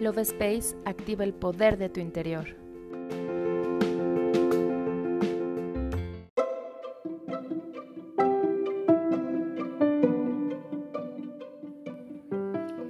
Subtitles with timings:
[0.00, 2.56] Love Space activa el poder de tu interior.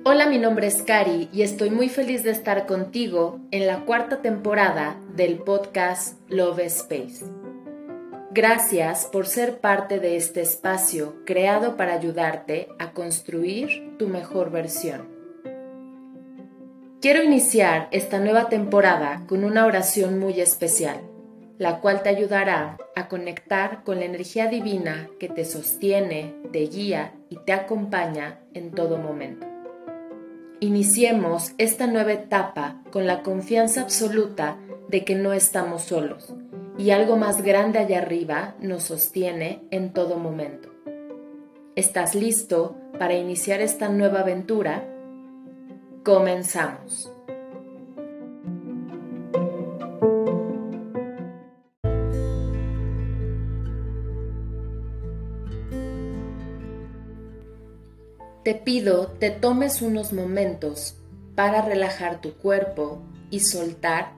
[0.05, 4.23] Hola, mi nombre es Cari y estoy muy feliz de estar contigo en la cuarta
[4.23, 7.25] temporada del podcast Love Space.
[8.31, 15.20] Gracias por ser parte de este espacio creado para ayudarte a construir tu mejor versión.
[17.01, 21.01] Quiero iniciar esta nueva temporada con una oración muy especial,
[21.57, 27.15] la cual te ayudará a conectar con la energía divina que te sostiene, te guía
[27.31, 29.47] y te acompaña en todo momento.
[30.61, 36.35] Iniciemos esta nueva etapa con la confianza absoluta de que no estamos solos
[36.77, 40.69] y algo más grande allá arriba nos sostiene en todo momento.
[41.77, 45.00] ¿Estás listo para iniciar esta nueva aventura?
[46.11, 47.09] Comenzamos.
[58.43, 60.97] Te pido te tomes unos momentos
[61.37, 63.01] para relajar tu cuerpo
[63.31, 64.11] y soltar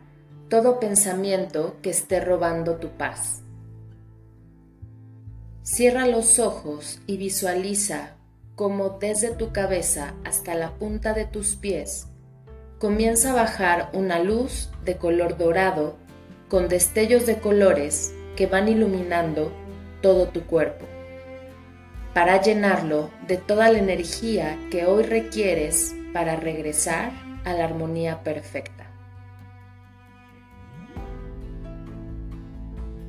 [0.48, 3.42] todo pensamiento que esté robando tu paz.
[5.62, 8.16] Cierra los ojos y visualiza
[8.56, 12.08] como desde tu cabeza hasta la punta de tus pies
[12.78, 15.96] comienza a bajar una luz de color dorado
[16.48, 19.52] con destellos de colores que van iluminando
[20.00, 20.84] todo tu cuerpo,
[22.12, 27.12] para llenarlo de toda la energía que hoy requieres para regresar
[27.44, 28.86] a la armonía perfecta.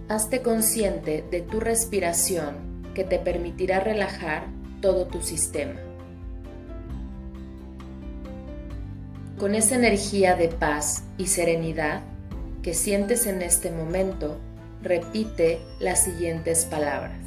[0.08, 4.46] Hazte consciente de tu respiración que te permitirá relajar
[4.84, 5.80] todo tu sistema.
[9.40, 12.02] Con esa energía de paz y serenidad
[12.62, 14.38] que sientes en este momento,
[14.82, 17.18] repite las siguientes palabras.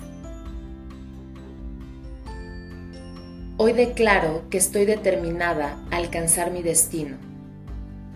[3.56, 7.16] Hoy declaro que estoy determinada a alcanzar mi destino,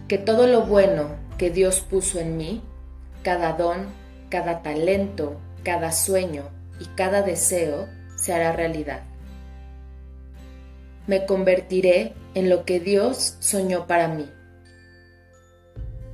[0.07, 2.63] que todo lo bueno que Dios puso en mí,
[3.23, 3.87] cada don,
[4.29, 6.43] cada talento, cada sueño
[6.79, 9.10] y cada deseo, se hará realidad
[11.11, 14.31] me convertiré en lo que Dios soñó para mí.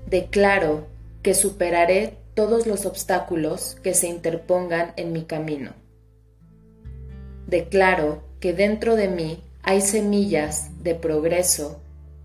[0.08, 0.86] Declaro
[1.20, 5.72] que superaré todos los obstáculos que se interpongan en mi camino.
[7.46, 11.78] Declaro que dentro de mí hay semillas de progreso,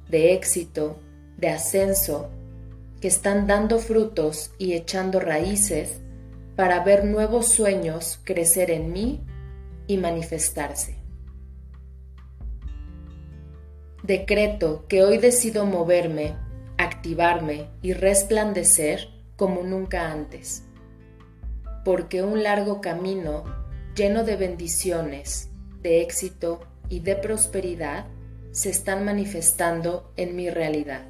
[0.08, 0.96] de éxito,
[1.36, 2.30] de ascenso,
[3.02, 6.00] que están dando frutos y echando raíces
[6.56, 9.20] para ver nuevos sueños crecer en mí
[9.88, 11.01] y manifestarse.
[14.04, 16.34] Decreto que hoy decido moverme,
[16.80, 20.64] activarme y resplandecer como nunca antes,
[21.86, 23.44] porque un largo camino
[23.96, 25.52] lleno de bendiciones,
[25.84, 28.08] de éxito y de prosperidad
[28.50, 31.04] se están manifestando en mi realidad.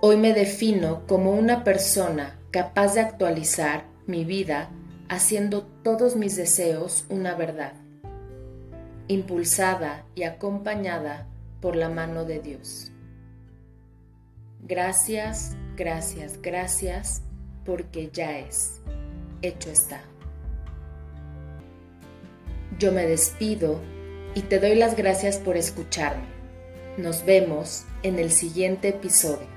[0.00, 4.70] Hoy me defino como una persona capaz de actualizar mi vida
[5.08, 7.83] haciendo todos mis deseos una verdad
[9.08, 11.26] impulsada y acompañada
[11.60, 12.90] por la mano de Dios.
[14.60, 17.22] Gracias, gracias, gracias,
[17.64, 18.80] porque ya es,
[19.42, 20.02] hecho está.
[22.78, 23.80] Yo me despido
[24.34, 26.26] y te doy las gracias por escucharme.
[26.96, 29.53] Nos vemos en el siguiente episodio.